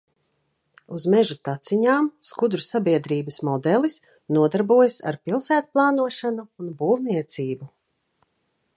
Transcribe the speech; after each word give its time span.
Uz 0.95 1.03
meža 1.13 1.35
taciņām 1.49 2.07
skudru 2.29 2.63
sabiedrības 2.69 3.37
modelis 3.49 3.99
nodarbojas 4.39 4.99
ar 5.13 5.21
pilsētplānošanu 5.29 6.51
un 6.65 6.75
būvniecību. 6.83 7.75